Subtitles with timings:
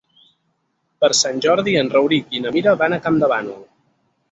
[1.03, 3.65] Per Sant Jordi en Rauric i na Mira van a Campdevànol.